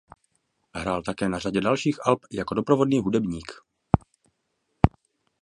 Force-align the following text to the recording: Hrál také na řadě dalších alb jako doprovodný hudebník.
Hrál 0.73 1.03
také 1.03 1.29
na 1.29 1.39
řadě 1.39 1.61
dalších 1.61 1.99
alb 2.05 2.19
jako 2.31 2.53
doprovodný 2.53 2.99
hudebník. 2.99 3.51